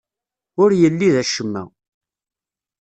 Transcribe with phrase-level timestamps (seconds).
[0.61, 1.63] Ur yelli d acemma.